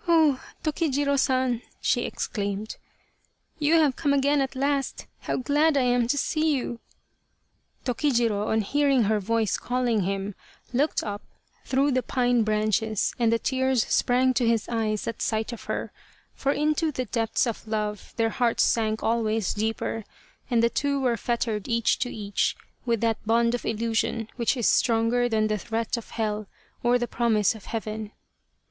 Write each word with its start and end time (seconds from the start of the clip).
"Oh! 0.08 0.40
Tokijiro 0.62 1.14
San," 1.20 1.60
she 1.78 2.06
exclaimed," 2.06 2.76
you 3.58 3.74
have 3.74 3.96
come 3.96 4.14
again 4.14 4.40
at 4.40 4.56
last, 4.56 5.06
how 5.20 5.36
glad 5.36 5.76
I 5.76 5.82
am 5.82 6.08
to 6.08 6.16
see 6.16 6.54
you!" 6.56 6.80
Tokijiro, 7.84 8.46
on 8.46 8.62
hearing 8.62 9.02
her 9.02 9.20
voice 9.20 9.58
calling 9.58 10.04
him, 10.04 10.36
looked 10.72 11.02
up 11.02 11.20
through 11.66 11.90
the 11.92 12.02
pine 12.02 12.44
branches 12.44 13.12
and 13.18 13.30
the 13.30 13.38
tears 13.38 13.84
sprang 13.86 14.32
to 14.32 14.46
his 14.48 14.70
eyes 14.70 15.06
at 15.06 15.20
sight 15.20 15.52
of 15.52 15.64
her, 15.64 15.92
for 16.34 16.50
into 16.52 16.90
the 16.90 17.04
depths 17.04 17.46
of 17.46 17.68
love 17.68 18.14
their 18.16 18.30
hearts 18.30 18.62
sank 18.62 19.02
always 19.02 19.52
deeper 19.52 20.04
and 20.50 20.62
the 20.62 20.70
two 20.70 20.98
were 20.98 21.18
fettered 21.18 21.68
each 21.68 21.98
to 21.98 22.08
each 22.08 22.56
with 22.86 23.02
that 23.02 23.26
bond 23.26 23.54
of 23.54 23.66
illusion 23.66 24.28
which 24.36 24.56
is 24.56 24.66
stronger 24.66 25.28
than 25.28 25.48
the 25.48 25.58
threat 25.58 25.98
of 25.98 26.08
hell 26.08 26.46
or 26.82 26.98
the 26.98 27.06
promise 27.06 27.54
of 27.54 27.66
heaven. 27.66 28.12